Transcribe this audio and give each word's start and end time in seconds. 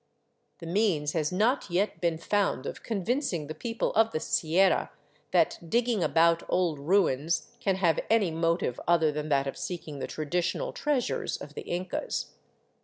The 0.57 0.65
means 0.65 1.11
has 1.11 1.31
not 1.31 1.69
yet 1.69 2.01
been 2.01 2.17
found 2.17 2.65
of 2.65 2.81
convincing 2.81 3.45
the 3.45 3.53
people 3.53 3.93
of 3.93 4.09
the 4.09 4.19
Sierra 4.19 4.89
that 5.29 5.59
digging 5.69 6.03
about 6.03 6.41
old 6.49 6.79
ruins 6.79 7.51
can 7.59 7.75
have 7.75 7.99
any 8.09 8.31
motive 8.31 8.79
other 8.87 9.11
than 9.11 9.29
that 9.29 9.45
of 9.45 9.57
seeking 9.59 9.99
the 9.99 10.07
traditional 10.07 10.73
treasures 10.73 11.37
of 11.37 11.53
the 11.53 11.61
Incas. 11.69 12.33